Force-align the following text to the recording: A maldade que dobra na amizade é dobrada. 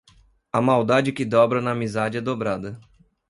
A 0.51 0.59
maldade 0.59 1.11
que 1.11 1.23
dobra 1.23 1.61
na 1.61 1.73
amizade 1.73 2.17
é 2.17 2.21
dobrada. 2.21 2.79